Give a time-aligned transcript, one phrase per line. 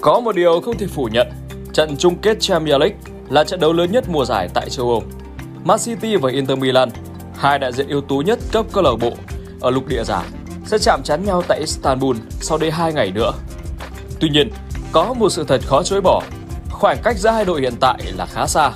[0.00, 1.28] Có một điều không thể phủ nhận,
[1.72, 2.96] trận chung kết Champions League
[3.28, 5.02] là trận đấu lớn nhất mùa giải tại châu Âu.
[5.64, 6.88] Man City và Inter Milan,
[7.36, 9.12] hai đại diện ưu tú nhất cấp câu lạc bộ
[9.60, 10.22] ở lục địa giả,
[10.66, 13.32] sẽ chạm trán nhau tại Istanbul sau đây 2 ngày nữa.
[14.20, 14.50] Tuy nhiên,
[14.92, 16.22] có một sự thật khó chối bỏ,
[16.70, 18.72] khoảng cách giữa hai đội hiện tại là khá xa.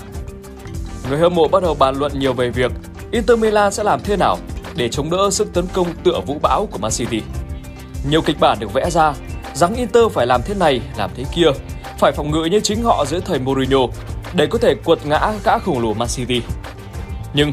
[1.09, 2.73] Người hâm mộ bắt đầu bàn luận nhiều về việc
[3.11, 4.39] Inter Milan sẽ làm thế nào
[4.77, 7.23] để chống đỡ sức tấn công tựa vũ bão của Man City.
[8.11, 9.15] Nhiều kịch bản được vẽ ra
[9.55, 11.47] rằng Inter phải làm thế này, làm thế kia,
[11.99, 13.79] phải phòng ngự như chính họ dưới thời Mourinho
[14.35, 16.43] để có thể quật ngã gã khổng lồ Man City.
[17.35, 17.53] Nhưng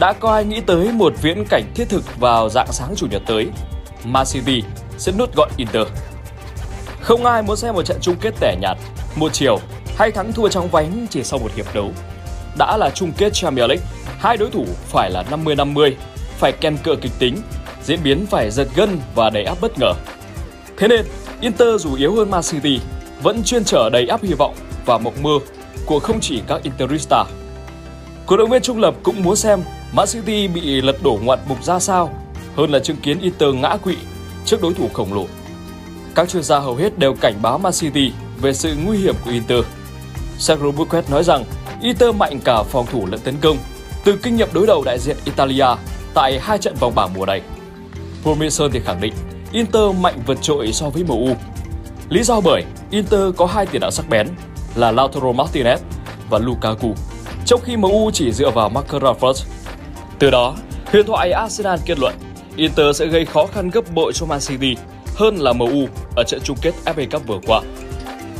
[0.00, 3.22] đã có ai nghĩ tới một viễn cảnh thiết thực vào dạng sáng chủ nhật
[3.26, 3.46] tới,
[4.04, 4.62] Man City
[4.98, 5.86] sẽ nút gọn Inter.
[7.00, 8.76] Không ai muốn xem một trận chung kết tẻ nhạt,
[9.16, 9.58] một chiều
[9.96, 11.90] hay thắng thua trong vánh chỉ sau một hiệp đấu.
[12.58, 13.86] Đã là chung kết Champions League,
[14.18, 15.92] hai đối thủ phải là 50-50,
[16.38, 17.36] phải kèn cựa kịch tính,
[17.84, 19.92] diễn biến phải giật gân và đầy áp bất ngờ.
[20.76, 21.04] Thế nên,
[21.40, 22.80] Inter dù yếu hơn Man City,
[23.22, 24.54] vẫn chuyên trở đầy áp hy vọng
[24.86, 25.38] và mộng mơ
[25.86, 27.24] của không chỉ các Interista.
[28.26, 29.60] Cổ động viên trung lập cũng muốn xem
[29.92, 32.14] Man City bị lật đổ ngoặt mục ra sao
[32.56, 33.96] hơn là chứng kiến Inter ngã quỵ
[34.44, 35.26] trước đối thủ khổng lồ.
[36.14, 39.30] Các chuyên gia hầu hết đều cảnh báo Man City về sự nguy hiểm của
[39.30, 39.64] Inter.
[40.38, 41.44] Sergio Busquets nói rằng
[41.82, 43.56] Inter mạnh cả phòng thủ lẫn tấn công,
[44.04, 45.66] từ kinh nghiệm đối đầu đại diện Italia
[46.14, 47.42] tại hai trận vòng bảng mùa này.
[48.24, 49.14] Formation thì khẳng định
[49.52, 51.28] Inter mạnh vượt trội so với MU.
[52.08, 54.28] Lý do bởi Inter có hai tiền đạo sắc bén
[54.74, 55.78] là Lautaro Martinez
[56.30, 56.94] và Lukaku,
[57.46, 59.44] trong khi MU chỉ dựa vào Marcus Rashford.
[60.18, 60.56] Từ đó,
[60.92, 62.14] huyền thoại Arsenal kết luận
[62.56, 64.76] Inter sẽ gây khó khăn gấp bội cho Man City
[65.16, 67.60] hơn là MU ở trận chung kết FA Cup vừa qua.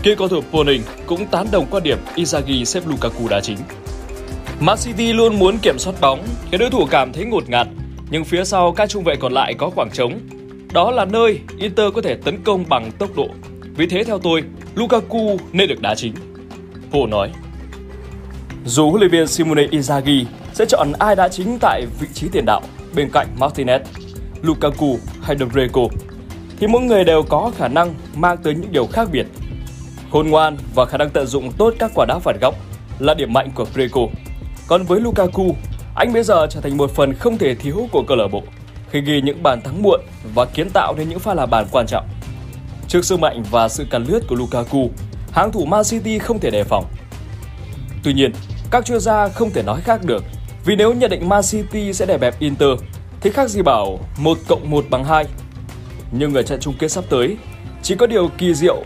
[0.03, 3.59] Kia cầu thủ Poning cũng tán đồng quan điểm Inzaghi xếp Lukaku đá chính.
[4.61, 7.67] Man City luôn muốn kiểm soát bóng, khiến đối thủ cảm thấy ngột ngạt,
[8.11, 10.21] nhưng phía sau các trung vệ còn lại có khoảng trống.
[10.73, 13.29] Đó là nơi Inter có thể tấn công bằng tốc độ.
[13.77, 14.43] Vì thế theo tôi,
[14.75, 16.15] Lukaku nên được đá chính.
[16.93, 17.31] Hồ nói.
[18.65, 22.45] Dù huấn luyện viên Simone Inzaghi sẽ chọn ai đá chính tại vị trí tiền
[22.47, 22.61] đạo
[22.95, 23.81] bên cạnh Martinez,
[24.43, 25.69] Lukaku hay Dembélé,
[26.59, 29.27] thì mỗi người đều có khả năng mang tới những điều khác biệt.
[30.13, 32.55] Khôn ngoan và khả năng tận dụng tốt các quả đá phạt góc
[32.99, 34.01] là điểm mạnh của Preco.
[34.69, 35.57] Còn với Lukaku,
[35.95, 38.43] anh bây giờ trở thành một phần không thể thiếu của câu lạc bộ
[38.91, 40.01] khi ghi những bàn thắng muộn
[40.35, 42.07] và kiến tạo nên những pha là bàn quan trọng.
[42.89, 44.91] Trước sức mạnh và sự cắn lướt của Lukaku,
[45.33, 46.85] hàng thủ Man City không thể đề phòng.
[48.03, 48.33] Tuy nhiên,
[48.71, 50.25] các chuyên gia không thể nói khác được
[50.65, 52.69] vì nếu nhận định Man City sẽ đè bẹp Inter
[53.21, 55.25] thì khác gì bảo 1 cộng 1 bằng 2.
[56.13, 57.37] Nhưng ở trận chung kết sắp tới,
[57.83, 58.83] chỉ có điều kỳ diệu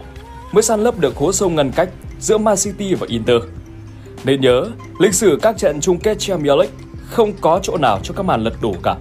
[0.52, 1.88] mới san lấp được hố sâu ngăn cách
[2.20, 3.42] giữa Man City và Inter.
[4.24, 4.66] Nên nhớ,
[4.98, 6.74] lịch sử các trận chung kết Champions League
[7.06, 8.96] không có chỗ nào cho các màn lật đổ cả.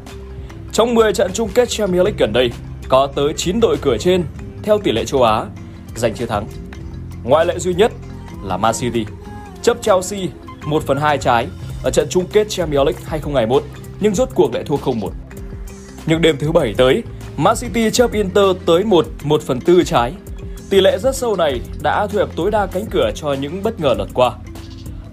[0.79, 2.51] Trong 10 trận chung kết Champions League gần đây,
[2.90, 4.23] có tới 9 đội cửa trên
[4.63, 5.45] theo tỷ lệ châu Á
[5.95, 6.47] giành chiến thắng.
[7.23, 7.91] Ngoại lệ duy nhất
[8.44, 9.06] là Man City,
[9.62, 10.19] chấp Chelsea
[10.66, 11.47] 1 phần 2 trái
[11.84, 13.63] ở trận chung kết Champions League 2021
[14.00, 15.09] nhưng rốt cuộc lại thua 0-1.
[16.06, 17.03] Nhưng đêm thứ bảy tới,
[17.38, 20.13] Man City chấp Inter tới 1 1 phần 4 trái.
[20.69, 23.79] Tỷ lệ rất sâu này đã thu hẹp tối đa cánh cửa cho những bất
[23.79, 24.31] ngờ lật qua.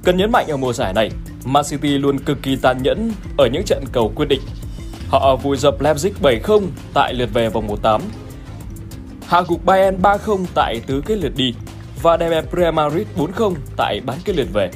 [0.04, 1.10] Cần nhấn mạnh ở mùa giải này,
[1.44, 4.40] Man City luôn cực kỳ tàn nhẫn ở những trận cầu quyết định.
[5.08, 6.62] Họ vùi dập Leipzig 7-0
[6.94, 8.00] tại lượt về vòng 1/8.
[9.26, 11.54] Hạ gục Bayern 3-0 tại tứ kết lượt đi
[12.02, 14.70] và đè bẹp Real Madrid 4-0 tại bán kết lượt về.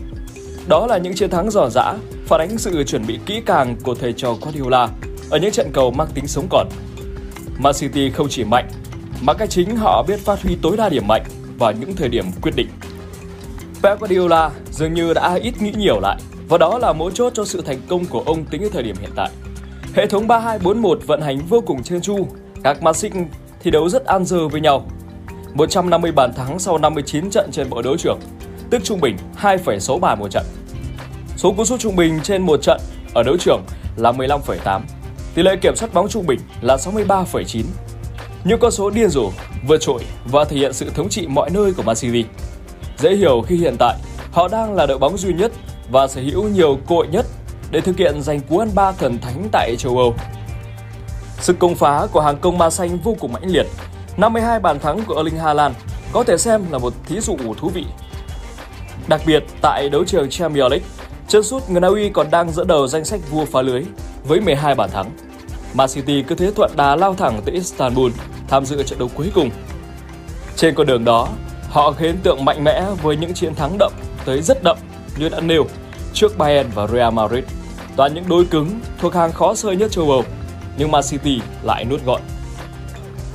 [0.69, 1.95] Đó là những chiến thắng giòn giã,
[2.27, 4.89] phản ánh sự chuẩn bị kỹ càng của thầy trò Guardiola
[5.31, 6.69] ở những trận cầu mang tính sống còn.
[7.59, 8.69] Man City không chỉ mạnh,
[9.21, 11.23] mà cái chính họ biết phát huy tối đa điểm mạnh
[11.59, 12.69] vào những thời điểm quyết định.
[13.83, 17.45] Pep Guardiola dường như đã ít nghĩ nhiều lại, và đó là mấu chốt cho
[17.45, 19.31] sự thành công của ông tính đến thời điểm hiện tại.
[19.95, 22.27] Hệ thống 3241 vận hành vô cùng trơn tru,
[22.65, 23.19] các Man City
[23.61, 24.87] thi đấu rất an dơ với nhau.
[25.55, 28.19] 150 bàn thắng sau 59 trận trên bộ đấu trưởng,
[28.71, 30.45] tức trung bình 2,6 bàn một trận.
[31.37, 32.81] Số cú sút trung bình trên một trận
[33.15, 33.63] ở đấu trưởng
[33.97, 34.81] là 15,8.
[35.35, 37.63] Tỷ lệ kiểm soát bóng trung bình là 63,9.
[38.45, 39.31] Những con số điên rồ,
[39.67, 42.25] vượt trội và thể hiện sự thống trị mọi nơi của Man City.
[42.99, 43.97] Dễ hiểu khi hiện tại
[44.33, 45.53] họ đang là đội bóng duy nhất
[45.91, 47.27] và sở hữu nhiều cơ hội nhất
[47.71, 50.15] để thực hiện giành cú ăn ba thần thánh tại châu Âu.
[51.41, 53.67] Sức công phá của hàng công ma xanh vô cùng mãnh liệt.
[54.17, 55.75] 52 bàn thắng của Erling Haaland
[56.13, 57.85] có thể xem là một thí dụ thú vị.
[59.09, 60.87] Đặc biệt tại đấu trường Champions League,
[61.29, 63.83] chân sút người Na Uy còn đang dẫn đầu danh sách vua phá lưới
[64.25, 65.11] với 12 bàn thắng.
[65.75, 68.11] Man City cứ thế thuận đà lao thẳng tới Istanbul
[68.49, 69.51] tham dự trận đấu cuối cùng.
[70.57, 71.29] Trên con đường đó,
[71.69, 73.93] họ khiến tượng mạnh mẽ với những chiến thắng đậm
[74.25, 74.77] tới rất đậm
[75.19, 75.67] như đã nêu
[76.13, 77.45] trước Bayern và Real Madrid.
[77.97, 80.25] Toàn những đối cứng thuộc hàng khó sơi nhất châu Âu,
[80.79, 82.21] nhưng Man City lại nuốt gọn.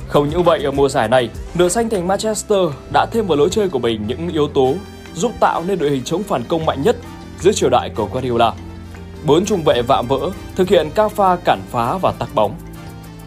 [0.08, 2.58] Không những vậy ở mùa giải này, nửa xanh thành Manchester
[2.92, 4.74] đã thêm vào lối chơi của mình những yếu tố
[5.14, 6.96] giúp tạo nên đội hình chống phản công mạnh nhất
[7.40, 8.52] dưới triều đại của Guardiola.
[9.26, 12.54] Bốn trung vệ vạm vỡ thực hiện các pha cản phá và tắc bóng.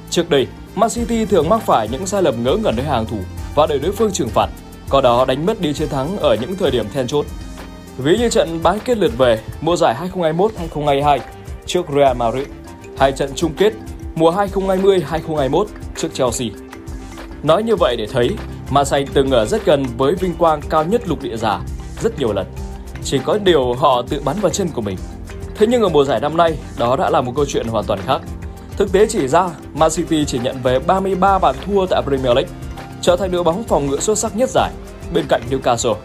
[0.09, 3.17] Trước đây, Man City thường mắc phải những sai lầm ngớ ngẩn nơi hàng thủ
[3.55, 4.49] và để đối phương trừng phạt,
[4.89, 7.25] có đó đánh mất đi chiến thắng ở những thời điểm then chốt.
[8.03, 9.95] Ví như trận bán kết lượt về mùa giải
[10.73, 11.19] 2021-2022
[11.65, 12.47] trước Real Madrid
[12.97, 13.73] hay trận chung kết
[14.15, 15.65] mùa 2020-2021
[15.95, 16.47] trước Chelsea.
[17.43, 18.29] Nói như vậy để thấy,
[18.69, 21.59] Man Xanh từng ở rất gần với vinh quang cao nhất lục địa giả
[22.01, 22.47] rất nhiều lần.
[23.03, 24.97] Chỉ có điều họ tự bắn vào chân của mình.
[25.55, 27.99] Thế nhưng ở mùa giải năm nay, đó đã là một câu chuyện hoàn toàn
[28.05, 28.21] khác.
[28.77, 32.51] Thực tế chỉ ra, Man City chỉ nhận về 33 bàn thua tại Premier League,
[33.01, 34.71] trở thành đội bóng phòng ngự xuất sắc nhất giải
[35.13, 35.95] bên cạnh Newcastle.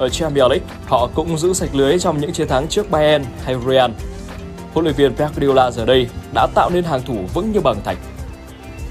[0.00, 3.56] Ở Champions League, họ cũng giữ sạch lưới trong những chiến thắng trước Bayern hay
[3.66, 3.90] Real.
[4.72, 7.82] Huấn luyện viên Pep Guardiola giờ đây đã tạo nên hàng thủ vững như bằng
[7.84, 7.98] thạch.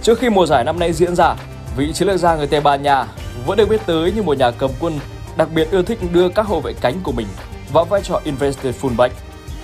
[0.04, 1.36] Trước khi mùa giải năm nay diễn ra,
[1.78, 3.06] vị chiến lược gia người Tây Ban Nha
[3.46, 5.00] vẫn được biết tới như một nhà cầm quân
[5.38, 7.28] đặc biệt ưa thích đưa các hậu vệ cánh của mình
[7.74, 9.10] vào vai trò invested fullback,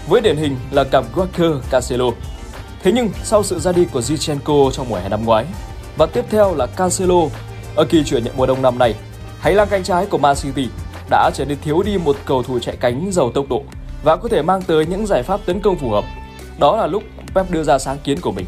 [0.08, 2.06] với điển hình là cặp Walker Cancelo.
[2.84, 5.46] Thế nhưng sau sự ra đi của Zinchenko trong mùa hè năm ngoái
[5.98, 7.22] và tiếp theo là Cancelo
[7.76, 8.94] ở kỳ chuyển nhượng mùa đông năm nay,
[9.40, 10.68] hành lang cánh trái của Man City
[11.10, 13.64] đã trở nên thiếu đi một cầu thủ chạy cánh giàu tốc độ
[14.04, 16.04] và có thể mang tới những giải pháp tấn công phù hợp.
[16.60, 17.04] Đó là lúc
[17.36, 18.46] Pep đưa ra sáng kiến của mình.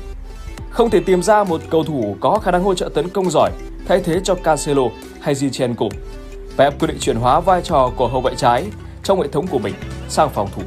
[0.70, 3.52] Không thể tìm ra một cầu thủ có khả năng hỗ trợ tấn công giỏi
[3.88, 4.84] thay thế cho Cancelo
[5.22, 5.90] hay Zinchenko.
[6.58, 8.66] Pep quyết định chuyển hóa vai trò của hậu vệ trái
[9.04, 9.74] trong hệ thống của mình
[10.10, 10.62] sang phòng thủ.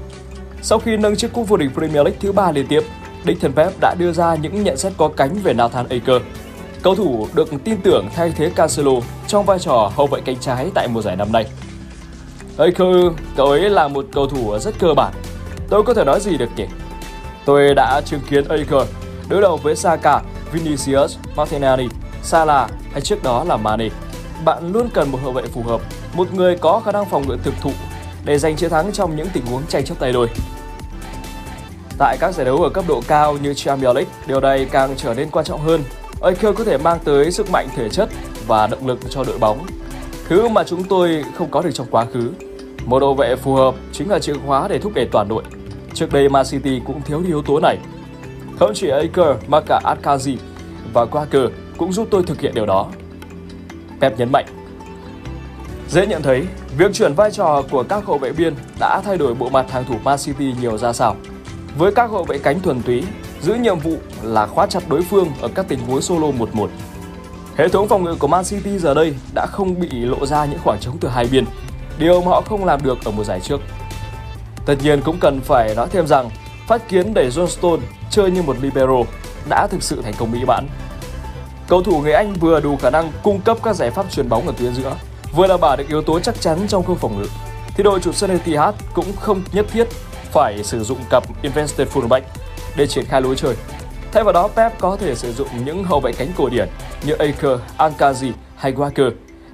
[0.63, 2.83] Sau khi nâng chiếc cúp vô địch Premier League thứ ba liên tiếp,
[3.25, 6.19] đích thân Pep đã đưa ra những nhận xét có cánh về Nathan Ake.
[6.83, 8.93] Cầu thủ được tin tưởng thay thế Cancelo
[9.27, 11.47] trong vai trò hậu vệ cánh trái tại mùa giải năm nay.
[12.61, 12.85] Ake,
[13.37, 15.13] cậu ấy là một cầu thủ rất cơ bản.
[15.69, 16.65] Tôi có thể nói gì được nhỉ?
[17.45, 18.87] Tôi đã chứng kiến Ake
[19.29, 20.21] đối đầu với Saka,
[20.53, 21.89] Vinicius, Martinelli,
[22.23, 23.89] Salah hay trước đó là Mane.
[24.45, 25.81] Bạn luôn cần một hậu vệ phù hợp,
[26.15, 27.71] một người có khả năng phòng ngự thực thụ
[28.25, 30.29] để giành chiến thắng trong những tình huống tranh chấp tay đôi.
[31.99, 35.15] Tại các giải đấu ở cấp độ cao như Champions League, điều này càng trở
[35.15, 35.83] nên quan trọng hơn.
[36.23, 38.09] Ake có thể mang tới sức mạnh thể chất
[38.47, 39.67] và động lực cho đội bóng,
[40.29, 42.33] thứ mà chúng tôi không có được trong quá khứ.
[42.91, 45.43] Một hậu vệ phù hợp chính là chìa khóa để thúc đẩy toàn đội.
[45.95, 47.79] Trước đây Man City cũng thiếu đi yếu tố này.
[48.59, 50.37] Không chỉ Aker mà cả Akazi
[50.93, 51.43] và Quaker
[51.77, 52.87] cũng giúp tôi thực hiện điều đó.
[54.01, 54.45] Pep nhấn mạnh.
[55.89, 56.47] Dễ nhận thấy,
[56.79, 59.85] việc chuyển vai trò của các hậu vệ biên đã thay đổi bộ mặt hàng
[59.85, 61.17] thủ Man City nhiều ra sao.
[61.79, 63.05] Với các hậu vệ cánh thuần túy,
[63.41, 66.69] giữ nhiệm vụ là khóa chặt đối phương ở các tình huống solo 1-1.
[67.57, 70.61] Hệ thống phòng ngự của Man City giờ đây đã không bị lộ ra những
[70.65, 71.45] khoảng trống từ hai biên,
[71.99, 73.61] điều mà họ không làm được ở mùa giải trước.
[74.67, 76.31] Tất nhiên cũng cần phải nói thêm rằng
[76.67, 79.03] phát kiến để John Stone chơi như một libero
[79.49, 80.67] đã thực sự thành công mỹ mãn.
[81.69, 84.47] Cầu thủ người Anh vừa đủ khả năng cung cấp các giải pháp chuyền bóng
[84.47, 84.95] ở tuyến giữa,
[85.37, 87.27] vừa đảm bảo được yếu tố chắc chắn trong khâu phòng ngự.
[87.75, 89.89] Thì đội chủ sân Etihad cũng không nhất thiết
[90.33, 92.21] phải sử dụng cặp invested fullback
[92.77, 93.55] để triển khai lối chơi.
[94.13, 96.69] Thay vào đó, Pep có thể sử dụng những hậu vệ cánh cổ điển
[97.05, 99.11] như Aker, Ankazi hay Walker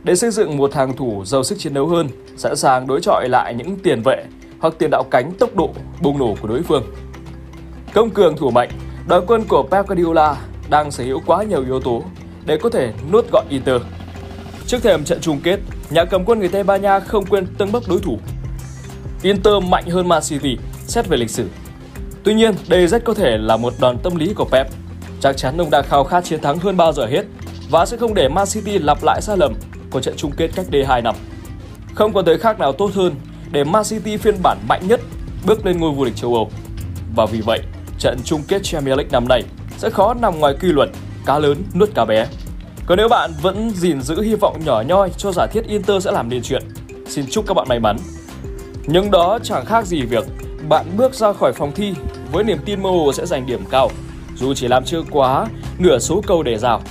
[0.06, 3.28] để xây dựng một hàng thủ giàu sức chiến đấu hơn, sẵn sàng đối chọi
[3.28, 4.24] lại những tiền vệ
[4.58, 5.70] hoặc tiền đạo cánh tốc độ
[6.02, 6.82] bùng nổ của đối phương.
[7.94, 8.70] Công cường thủ mạnh,
[9.08, 10.36] đội quân của Pep Guardiola
[10.70, 12.02] đang sở hữu quá nhiều yếu tố
[12.44, 13.82] để có thể nuốt gọn Inter.
[14.66, 15.60] Trước thềm trận chung kết,
[15.90, 18.18] nhà cầm quân người Tây Ban Nha không quên tâng bốc đối thủ.
[19.22, 21.48] Inter mạnh hơn Man City xét về lịch sử.
[22.22, 24.66] Tuy nhiên, đây rất có thể là một đòn tâm lý của Pep.
[25.20, 27.22] Chắc chắn ông đang khao khát chiến thắng hơn bao giờ hết
[27.70, 29.52] và sẽ không để Man City lặp lại sai lầm
[29.90, 31.14] của trận chung kết cách đây 2 năm.
[31.94, 33.14] Không có tới khác nào tốt hơn
[33.50, 35.00] để Man City phiên bản mạnh nhất
[35.46, 36.50] bước lên ngôi vô địch châu Âu.
[37.16, 37.60] Và vì vậy,
[37.98, 39.42] trận chung kết Champions League năm nay
[39.78, 40.88] sẽ khó nằm ngoài quy luật
[41.26, 42.26] cá lớn nuốt cá bé.
[42.86, 46.10] Còn nếu bạn vẫn gìn giữ hy vọng nhỏ nhoi cho giả thiết Inter sẽ
[46.10, 46.62] làm nên chuyện,
[47.08, 47.96] xin chúc các bạn may mắn.
[48.86, 50.24] Nhưng đó chẳng khác gì việc
[50.68, 51.94] bạn bước ra khỏi phòng thi
[52.32, 53.90] với niềm tin mơ hồ sẽ giành điểm cao,
[54.36, 55.46] dù chỉ làm chưa quá
[55.78, 56.82] nửa số câu để rào